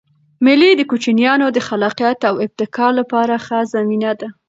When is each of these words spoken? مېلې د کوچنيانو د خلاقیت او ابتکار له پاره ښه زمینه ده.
مېلې 0.45 0.69
د 0.75 0.81
کوچنيانو 0.91 1.47
د 1.51 1.57
خلاقیت 1.67 2.19
او 2.29 2.35
ابتکار 2.45 2.91
له 2.99 3.03
پاره 3.11 3.37
ښه 3.45 3.59
زمینه 3.73 4.11
ده. 4.19 4.27